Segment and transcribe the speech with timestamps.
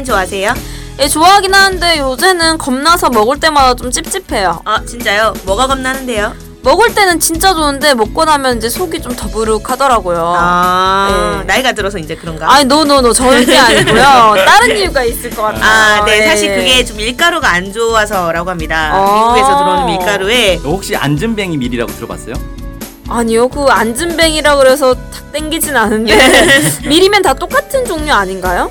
[0.00, 0.54] 라면 좋아하세요?
[1.00, 4.62] 예, 좋아하긴 하는데 요새는 겁나서 먹을 때마다 좀 찝찝해요.
[4.64, 5.34] 아 진짜요?
[5.44, 6.34] 뭐가 겁나는데요?
[6.62, 10.34] 먹을 때는 진짜 좋은데 먹고 나면 이제 속이 좀 더부룩하더라고요.
[10.36, 11.44] 아 네.
[11.44, 12.52] 나이가 들어서 이제 그런가?
[12.52, 14.34] 아니 노노노 절대 아니고요.
[14.46, 15.64] 다른 이유가 있을 것 같아요.
[15.64, 16.20] 아, 네.
[16.20, 16.26] 예.
[16.26, 18.90] 사실 그게 좀 밀가루가 안 좋아서라고 합니다.
[18.94, 19.32] 어.
[19.32, 22.34] 미국에서 들어오는 밀가루에 혹시 안전뱅이 밀이라고 들어봤어요?
[23.08, 26.16] 아니요, 그 안진뱅이라 그래서 탁 땡기진 않은데
[26.86, 28.70] 밀이면 다 똑같은 종류 아닌가요?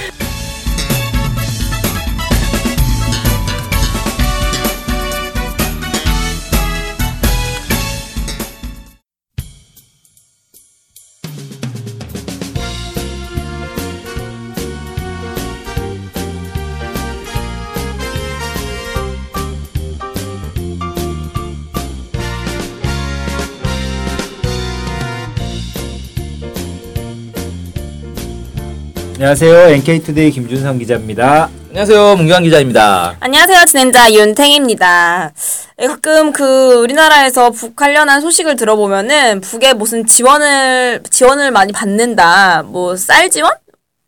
[29.25, 29.69] 안녕하세요.
[29.75, 31.47] NK투데이 김준성 기자입니다.
[31.69, 33.17] 안녕하세요, 문경환 기자입니다.
[33.19, 33.65] 안녕하세요.
[33.65, 35.31] 진행자 윤탱입니다.
[35.79, 42.63] 예, 가끔 그 우리나라에서 북 관련한 소식을 들어보면은 북에 무슨 지원을 지원을 많이 받는다.
[42.63, 43.51] 뭐 쌀 지원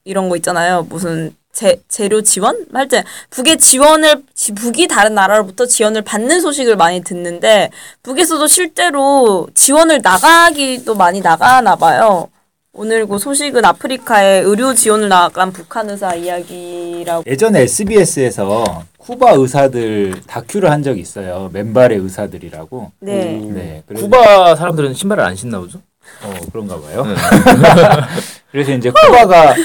[0.03, 0.87] 이런 거 있잖아요.
[0.89, 2.65] 무슨 재, 재료 지원?
[2.73, 7.69] 하여튼 북의 지원을 지- 북이 다른 나라로부터 지원을 받는 소식을 많이 듣는데
[8.01, 12.29] 북에서도 실제로 지원을 나가기도 많이 나가나 봐요.
[12.73, 17.23] 오늘 그 소식은 아프리카에 의료 지원을 나간 북한 의사 이야기라고.
[17.27, 21.49] 예전에 SBS에서 쿠바 의사들 다큐를 한 적이 있어요.
[21.53, 22.91] 맨발의 의사들이라고.
[22.99, 23.39] 네.
[23.53, 23.83] 네.
[23.87, 25.79] 그래서, 쿠바 사람들은 신발을 안 신나 보죠?
[26.23, 27.05] 어, 그런가 봐요.
[27.05, 27.15] 네.
[28.51, 29.55] 그래서 이제 쿠바가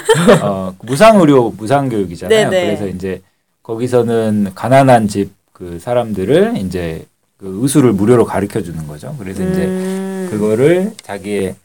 [0.42, 2.50] 어, 무상 의료, 무상 교육이잖아요.
[2.50, 2.66] 네네.
[2.66, 3.22] 그래서 이제
[3.62, 7.04] 거기서는 가난한 집 그 사람들을 이제
[7.36, 9.14] 그 의술을 무료로 가르쳐 주는 거죠.
[9.19, 10.28] 그래서 이제 음.
[10.30, 11.56] 그거를 자기의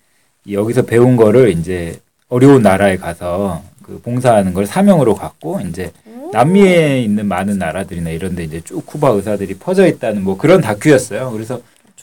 [0.51, 1.99] 여기서 배운 거를 이제
[2.29, 5.91] 어려운 나라에 가서 그 봉사하는 걸 사명으로 갖고 이제
[6.31, 11.31] 남미에 있는 많은 나라들이나 이런 데 이제 쭉 쿠바 의사들이 퍼져 있다는 뭐 그런 다큐였어요.
[11.31, 11.61] 그래서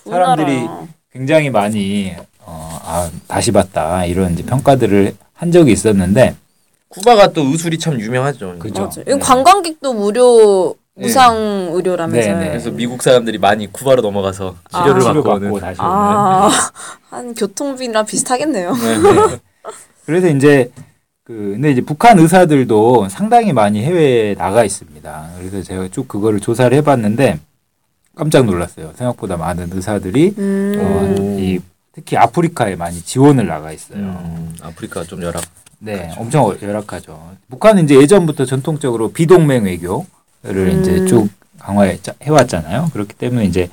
[0.09, 0.87] 사람들이 나라.
[1.13, 6.37] 굉장히 많이 어, 아, 다시 봤다 이런 이제 평가들을 한 적이 있었는데
[6.89, 8.57] 쿠바가 또 의술이 참 유명하죠.
[8.59, 8.85] 그죠.
[8.85, 9.03] 맞아.
[9.05, 9.19] 네.
[9.19, 10.80] 관광객도 무료 네.
[11.01, 12.37] 무상 의료라면서요.
[12.37, 12.49] 네, 네.
[12.51, 14.83] 그래서 미국 사람들이 많이 쿠바로 넘어가서 아.
[14.83, 15.61] 치료를 치료 받고 오는.
[15.61, 15.91] 다시 오는.
[15.91, 16.51] 아,
[17.11, 18.73] 한 교통비랑 비슷하겠네요.
[18.75, 19.41] 네.
[20.05, 20.71] 그래서 이제
[21.25, 25.31] 그 근데 이제 북한 의사들도 상당히 많이 해외에 나가 있습니다.
[25.39, 27.39] 그래서 제가 쭉 그거를 조사를 해봤는데
[28.17, 28.93] 깜짝 놀랐어요.
[28.97, 30.75] 생각보다 많은 의사들이 음.
[30.79, 31.61] 어, 이
[31.93, 33.99] 특히 아프리카에 많이 지원을 나가 있어요.
[33.99, 35.43] 음, 아프리카 좀 열악.
[35.79, 37.37] 네, 엄청 열악하죠.
[37.49, 40.05] 북한은 이제 예전부터 전통적으로 비동맹 외교를
[40.45, 40.81] 음.
[40.81, 41.29] 이제 쭉
[41.59, 42.91] 강화해 해왔잖아요.
[42.93, 43.69] 그렇기 때문에 이제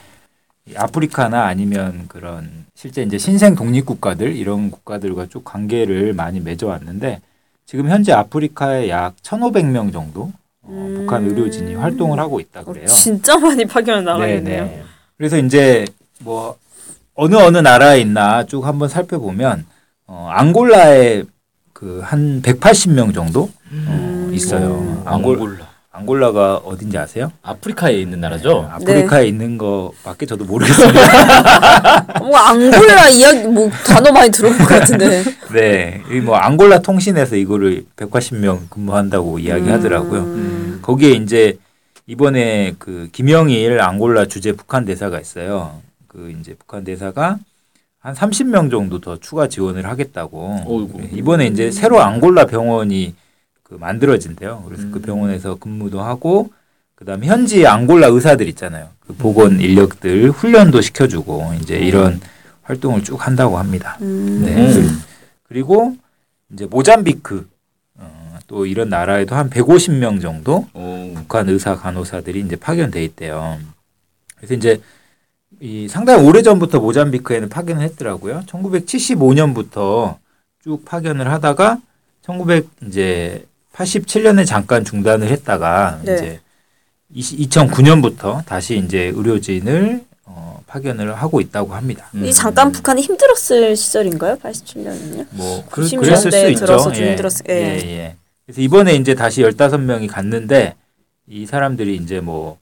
[0.70, 7.22] 이 아프리카나 아니면 그런 실제 이제 신생 독립 국가들 이런 국가들과 쭉 관계를 많이 맺어왔는데
[7.66, 10.32] 지금 현재 아프리카에 약 1,500명 정도
[10.62, 12.86] 어, 북한 의료진이 활동을 하고 있다 어, 그래요.
[12.88, 14.70] 진짜 많이 파견을 나가겠네요.
[15.18, 15.86] 그래서 이제
[16.20, 16.58] 뭐
[17.14, 19.66] 어느 어느 나라에 있나 쭉 한번 살펴보면
[20.06, 21.24] 어, 앙골라에
[21.74, 25.04] 그 한 180명 정도 어, 있어요.
[25.06, 25.67] 앙골 앙골라.
[25.98, 27.32] 앙골라가 어딘지 아세요?
[27.42, 28.70] 아프리카에 있는 나라죠.
[28.72, 32.20] 아프리카에 있는 거밖에 저도 모르겠습니다.
[32.20, 35.24] 뭐 앙골라 이야기 뭐 단어 많이 들어본 것 같은데.
[35.52, 40.22] 네, 이뭐 앙골라 통신에서 이거를 180명 근무한다고 이야기하더라고요.
[40.22, 40.80] 음.
[40.84, 41.58] 거기에 이제
[42.06, 45.82] 이번에 그 김영일 앙골라 주재 북한 대사가 있어요.
[46.08, 47.40] 그 이제 북한 대사가
[48.00, 50.64] 한 30명 정도 더 추가 지원을 하겠다고.
[50.68, 51.18] 어이구.
[51.18, 53.16] 이번에 이제 새로 앙골라 병원이
[53.68, 54.64] 그 만들어진대요.
[54.66, 56.52] 그래서 그 병원에서 근무도 하고
[56.96, 58.90] 그다음에 현지 앙골라 의사들 있잖아요.
[59.02, 62.22] 그 보건 인력들 훈련도 시켜주고 이제 이런
[62.64, 63.98] 활동을 쭉 한다고 합니다.
[64.00, 64.06] 네.
[64.06, 65.02] 음.
[65.44, 65.98] 그리고
[66.54, 67.48] 이제 모잠비크
[67.96, 71.14] 어, 또 이런 나라에도 한 150명 정도 오.
[71.14, 73.60] 북한 의사 간호사들이 이제 파견돼 있대요.
[74.38, 74.82] 그래서 이제
[75.60, 78.44] 이 상당히 오래 전부터 모잠비크에는 파견을 했더라고요.
[78.48, 80.16] 1975년부터
[80.64, 81.80] 쭉 파견을 하다가
[82.22, 83.46] 1900 이제
[83.78, 86.40] 87년에 잠깐 중단을 했다가 네.
[87.14, 92.10] 이제 2009년부터 다시 이제 의료진을 어, 파견을 하고 있다고 합니다.
[92.16, 92.26] 음.
[92.26, 94.38] 이 잠깐 북한이 힘들었을 시절인가요?
[94.38, 95.28] 87년은요?
[95.32, 96.66] 뭐 그, 90 그랬을 수 년대 있죠.
[96.96, 97.16] 예.
[97.16, 97.54] 힘들었을- 예.
[97.54, 98.16] 예, 예.
[98.46, 100.76] 그래서 이번에 이제 다시 15명이 갔는데
[101.28, 102.58] 이 사람들이 이제 뭐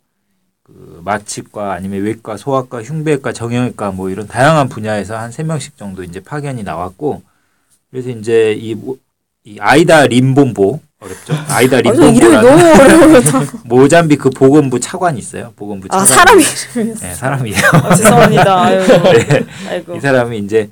[0.68, 6.02] 그 마취과 아니면 외과, 소아과, 흉부외과, 정형외과 뭐 이런 다양한 분야에서 한 세 명씩 정도
[6.04, 7.22] 이제 파견이 나왔고
[7.92, 8.98] 그래서 이제 이, 모-
[9.44, 11.34] 이 아이다 림본보 어렵죠?
[11.50, 13.22] 아이다 아, 저 이름이 너무 어려워요.
[13.66, 15.54] 모잠비크 보건부 차관이 있어요.
[15.56, 16.40] 보건부 아 차관.
[16.42, 16.44] 사람이
[17.00, 17.58] 네, 사람이에요.
[17.74, 18.64] 아, 죄송합니다.
[18.64, 19.14] 아이고.
[19.14, 19.46] 네.
[19.70, 19.96] 아이고.
[19.96, 20.70] 이 사람이 이제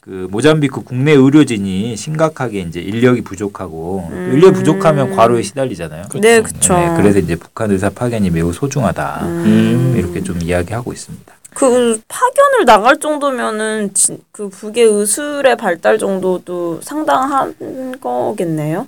[0.00, 4.30] 그 모잠비크 국내 의료진이 심각하게 이제 인력이 부족하고 음.
[4.32, 6.04] 인력 부족하면 과로에 시달리잖아요.
[6.20, 6.74] 네, 그쵸.
[6.74, 9.94] 네, 그래서 이제 북한 의사 파견이 매우 소중하다 음.
[9.98, 11.34] 이렇게 좀 이야기하고 있습니다.
[11.52, 17.54] 그 파견을 나갈 정도면은 진, 그 북의 의술의 발달 정도도 상당한
[18.00, 18.86] 거겠네요.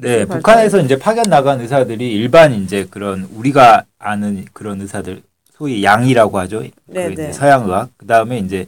[0.00, 0.36] 네, 발달.
[0.38, 5.22] 북한에서 이제 파견 나간 의사들이 일반 이제 그런 우리가 아는 그런 의사들
[5.56, 6.62] 소위 양이라고 하죠.
[6.86, 7.32] 네, 그 네.
[7.32, 7.90] 서양 의학.
[7.98, 8.66] 그다음에 이제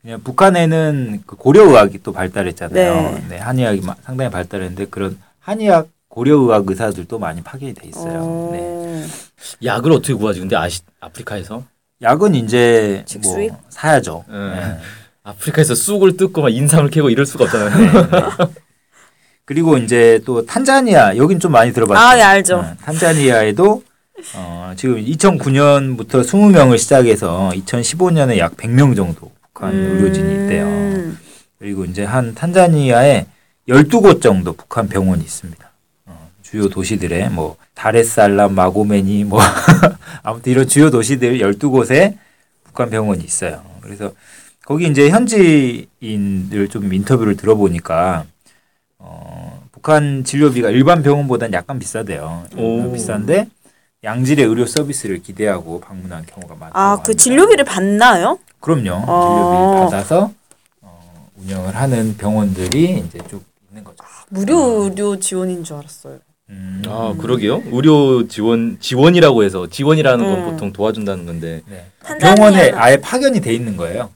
[0.00, 2.94] 그냥 북한에는 그 고려 의학이 또 발달했잖아요.
[3.12, 3.24] 네.
[3.28, 3.36] 네.
[3.38, 8.18] 한의학이 마- 상당히 발달했는데 그런 한의학 고려 의학 의사들도 많이 파견이 돼 있어요.
[8.20, 8.50] 어.
[8.52, 9.06] 네.
[9.64, 10.40] 약을 어떻게 구하지?
[10.40, 11.62] 근데 아시 아프리카에서
[12.02, 13.52] 약은 이제 뭐 직수입?
[13.70, 14.24] 사야죠.
[14.28, 14.34] 예.
[14.36, 14.78] 네.
[15.22, 17.70] 아프리카에서 쑥을 뜯고 막 인삼을 캐고 이럴 수가 없잖아요.
[19.44, 22.00] 그리고 이제 또 탄자니아 여긴 좀 많이 들어봤죠.
[22.00, 22.62] 아, 네, 알죠.
[22.62, 23.82] 네, 탄자니아에도
[24.36, 30.66] 어, 지금 2009년부터 20명을 시작해서 2015년에 약 100명 정도 북한 의료진이 있대요.
[30.66, 31.18] 음.
[31.58, 33.26] 그리고 이제 한 탄자니아에
[33.68, 35.70] 12곳 정도 북한 병원이 있습니다.
[36.06, 39.40] 어, 주요 도시들에 뭐 다레살람, 마고메니 뭐
[40.22, 42.16] 아무튼 이런 주요 도시들 12곳에
[42.64, 43.62] 북한 병원이 있어요.
[43.80, 44.12] 그래서
[44.64, 48.24] 거기 이제 현지인들 좀 인터뷰를 들어보니까
[49.04, 52.44] 어, 북한 진료비가 일반 병원보다는 약간 비싸대요.
[52.56, 52.92] 오.
[52.92, 53.48] 비싼데
[54.04, 57.12] 양질의 의료 서비스를 기대하고 방문한 경우가 많다고 아, 그 합니다.
[57.14, 58.38] 진료비를 받나요?
[58.60, 59.04] 그럼요.
[59.06, 59.88] 어.
[59.88, 60.32] 진료비 받아서
[60.80, 63.96] 어, 운영을 하는 병원들이 이제 쭉 있는 거죠.
[64.28, 66.18] 무료 의료 지원인 줄 알았어요.
[66.50, 66.82] 음.
[66.86, 67.62] 아 그러게요.
[67.72, 70.50] 의료 지원 지원이라고 해서 지원이라는 건 음.
[70.50, 71.86] 보통 도와준다는 건데 네.
[72.20, 74.10] 병원에 아예 파견이 돼 있는 거예요.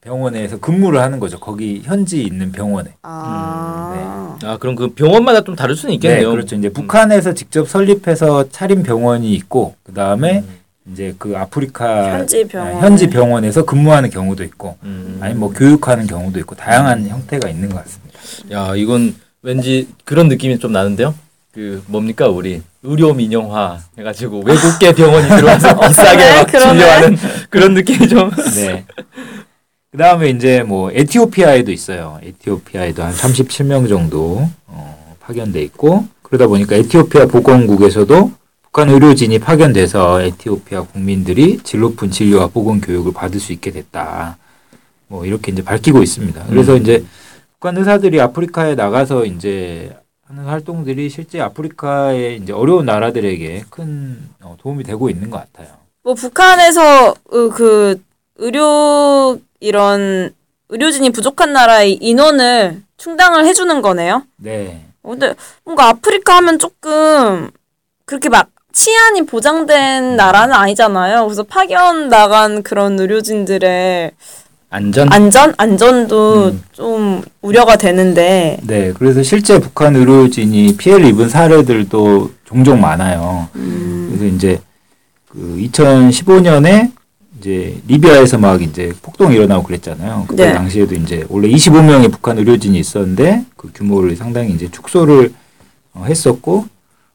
[0.00, 1.38] 어, 병원에서 근무를 하는 거죠.
[1.38, 2.90] 거기 현지 있는 병원에.
[3.02, 4.38] 아.
[4.42, 6.30] 아 그럼 그 병원마다 좀 다를 수는 네, 있겠네요.
[6.30, 6.56] 그렇죠.
[6.56, 10.42] 이제 북한에서 직접 설립해서 차린 병원이 있고 그 다음에
[10.90, 12.76] 이제 그 아프리카 현지 병원.
[12.76, 15.18] 아, 현지 병원 에서 근무하는 경우도 있고 음.
[15.20, 18.18] 아니 뭐 교육하는 경우도 있고 다양한 형태가 있는 것 같습니다.
[18.52, 21.14] 야 이건 왠지 그런 느낌이 좀 나는데요.
[21.52, 26.50] 그 뭡니까 우리 의료 민영화 해가지고 외국계 병원이 들어와서 비싸게 그러네, 막.
[26.60, 27.18] 진료하는
[27.50, 28.30] 그런 느낌이 좀.
[28.54, 28.84] 네.
[29.90, 32.20] 그 다음에 이제 뭐 에티오피아에도 있어요.
[32.22, 38.30] 에티오피아에도 한 37명 정도 어, 파견돼 있고 그러다 보니까 에티오피아 보건국에서도
[38.62, 44.38] 북한 의료진이 파견돼서 에티오피아 국민들이 질 높은 진료와 보건 교육을 받을 수 있게 됐다.
[45.08, 46.44] 뭐 이렇게 이제 밝히고 있습니다.
[46.48, 47.04] 그래서 이제
[47.54, 49.92] 북한 의사들이 아프리카에 나가서 이제
[50.24, 55.74] 하는 활동들이 실제 아프리카의 이제 어려운 나라들에게 큰 어, 도움이 되고 있는 것 같아요.
[56.04, 58.00] 뭐 북한에서 그, 그
[58.40, 60.32] 의료 이런
[60.70, 64.24] 의료진이 부족한 나라의 인원을 충당을 해주는 거네요.
[64.36, 64.84] 네.
[65.02, 67.50] 어, 근데 뭔가 아프리카 하면 조금
[68.06, 71.24] 그렇게 막 치안이 보장된 나라는 아니잖아요.
[71.26, 74.12] 그래서 파견 나간 그런 의료진들의
[74.70, 75.12] 안전?
[75.12, 76.62] 안전 안전도 음.
[76.72, 83.48] 좀 우려가 되는데 네, 그래서 실제 북한 의료진이 피해를 입은 사례들도 종종 많아요.
[83.52, 84.60] 그래서 이제
[85.28, 86.92] 그 2015년에
[87.40, 90.26] 이제 리비아에서 막 이제 폭동이 일어나고 그랬잖아요.
[90.28, 90.52] 그때 네.
[90.52, 95.32] 당시에도 이제 원래 25명의 북한 의료진이 있었는데 그 규모를 상당히 이제 축소를
[95.94, 96.66] 어, 했었고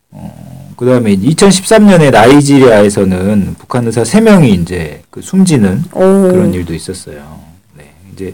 [0.09, 7.39] 어, 그다음에 2013년에 나이지리아에서는 북한 의사 3명이 이제 그 숨지는 오, 그런 일도 있었어요.
[7.77, 7.93] 네.
[8.11, 8.33] 이제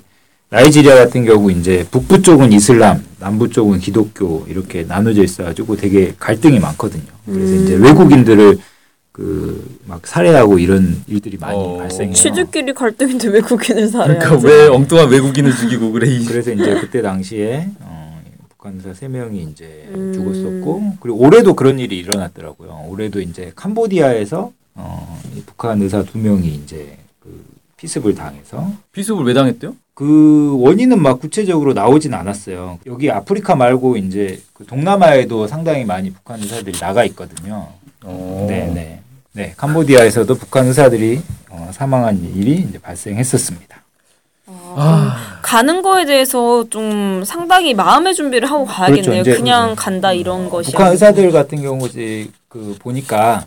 [0.49, 6.13] 나이지리아 같은 경우 이제 북부 쪽은 이슬람, 남부 쪽은 기독교 이렇게 나눠져 있어 가지고 되게
[6.17, 7.03] 갈등이 많거든요.
[7.25, 8.59] 그래서 이제 외국인들을
[9.11, 11.77] 그 막 살해하고 이런 일들이 많이 어.
[11.77, 12.13] 발생해요.
[12.13, 14.25] 취주끼리 갈등인데 외국인을 살해야지.
[14.25, 16.09] 그러니까 왜 엉뚱한 외국인을 죽이고 그래?
[16.09, 16.25] 이.
[16.25, 20.13] 그래서 이제 그때 당시에 어, 북한 의사 세 명이 이제 음.
[20.13, 22.85] 죽었었고 그리고 올해도 그런 일이 일어났더라고요.
[22.87, 27.43] 올해도 이제 캄보디아에서 어, 이 북한 의사 두 명이 이제 그
[27.75, 29.75] 피습을 당해서 피습을 왜 당했대요?
[29.93, 32.79] 그 원인은 막 구체적으로 나오진 않았어요.
[32.85, 37.67] 여기 아프리카 말고 이제 그 동남아에도 상당히 많이 북한 의사들이 나가 있거든요.
[38.03, 38.45] 어.
[38.49, 39.00] 네, 네.
[39.33, 43.81] 네, 캄보디아에서도 북한 의사들이 어, 사망한 일이 이제 발생했었습니다.
[44.73, 49.23] 아, 가는 거에 대해서 좀 상당히 마음의 준비를 하고 가야겠네요.
[49.23, 49.39] 그렇죠.
[49.39, 50.71] 그냥 간다 이런 것이.
[50.71, 53.45] 북한 의사들 같은 경우 이제 그 보니까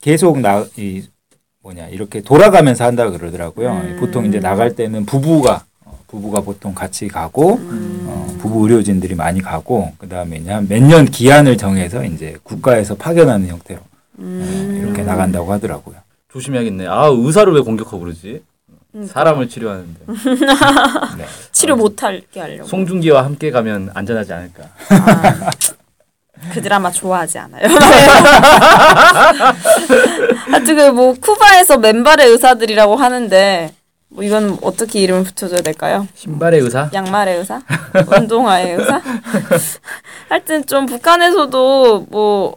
[0.00, 1.02] 계속 나 이
[1.62, 3.70] 뭐냐 이렇게 돌아가면서 한다 그러더라고요.
[3.70, 3.96] 음.
[4.00, 8.06] 보통 이제 나갈 때는 부부가 어, 부부가 보통 같이 가고 음.
[8.08, 13.80] 어, 부부 의료진들이 많이 가고 그 다음에 몇 년 기한을 정해서 이제 국가에서 파견하는 형태로
[14.20, 14.76] 음.
[14.76, 15.96] 어, 이렇게 나간다고 하더라고요.
[16.32, 16.86] 조심해야겠네.
[16.86, 18.42] 아 의사를 왜 공격하고 그러지?
[18.92, 19.12] 그러니까.
[19.12, 20.00] 사람을 치료하는데
[21.18, 21.24] 네.
[21.52, 22.66] 치료 못하게 하려고.
[22.68, 24.64] 송중기와 함께 가면 안전하지 않을까.
[24.90, 25.50] 아,
[26.52, 27.62] 그 드라마 좋아하지 않아요.
[30.50, 33.72] 하여튼 그뭐 쿠바에서 맨발의 의사들이라고 하는데
[34.08, 36.08] 뭐 이건 어떻게 이름을 붙여줘야 될까요?
[36.14, 36.90] 신발의 의사?
[36.92, 37.60] 양말의 의사?
[38.16, 39.00] 운동화의 의사?
[40.28, 42.56] 하여튼 좀 북한에서도 뭐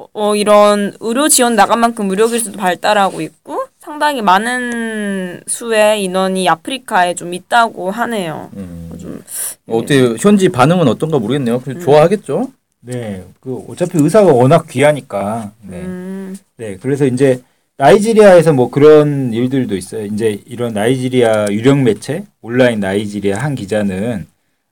[0.00, 6.48] 어, 어, 이런 의료 지원 나간 만큼 의료 기술도 발달하고 있고 상당히 많은 수의 인원이
[6.48, 8.50] 아프리카에 좀 있다고 하네요.
[8.56, 8.90] 음.
[8.98, 9.22] 좀
[9.68, 11.60] 어때 현지 반응은 어떤가 모르겠네요.
[11.60, 12.50] 그래도 좋아하겠죠.
[12.80, 15.52] 네, 그 어차피 의사가 워낙 귀하니까.
[15.62, 15.82] 네.
[15.82, 17.42] 음, 네, 그래서 이제
[17.76, 20.06] 나이지리아에서 뭐 그런 일들도 있어요.
[20.06, 24.26] 이제 이런 나이지리아 유령 매체 온라인 나이지리아 한 기자는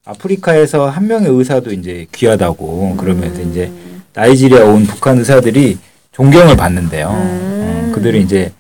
[0.04, 3.70] 아프리카에서 한 명의 의사도 이제 귀하다고 그러면서 이제
[4.22, 5.78] 나이지리아 온 북한 의사들이
[6.10, 7.06] 존경을 받는데요.
[7.08, 8.52] 어, 그들이 이제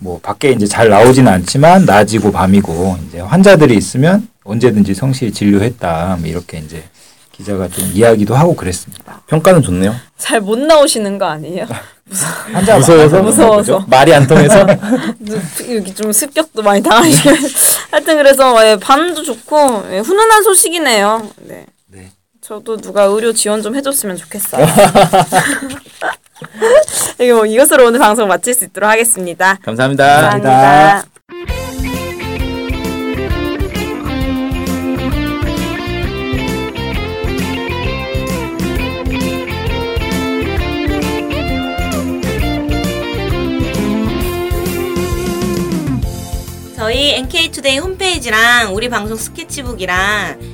[0.00, 6.16] 뭐 밖에 이제 잘 나오지는 않지만 낮이고 밤이고 이제 환자들이 있으면 언제든지 성실히 진료했다.
[6.20, 6.82] 뭐 이렇게 이제
[7.32, 9.20] 기자가 좀 이야기도 하고 그랬습니다.
[9.26, 9.94] 평가는 좋네요.
[10.16, 11.66] 잘 못 나오시는 거 아니에요?
[12.52, 13.22] 환자 무서워서?
[13.22, 13.84] 무서워서.
[13.86, 14.66] 말이 안 통해서.
[15.70, 17.30] 여기 좀 습격도 많이 당하시고
[17.92, 21.28] 하여튼 그래서 예, 반응도 좋고 예, 훈훈한 소식이네요.
[21.42, 21.66] 네.
[22.44, 22.48] 네.
[22.48, 24.66] 저도 누가 의료 지원 좀 해줬으면 좋겠어요.
[27.18, 29.58] 이거 뭐 이것으로 오늘 방송 마칠 수 있도록 하겠습니다.
[29.62, 30.30] 감사합니다.
[30.30, 31.04] 감사합니다.
[46.76, 50.53] 저희 NK투데이 홈페이지랑 우리 방송 스케치북이랑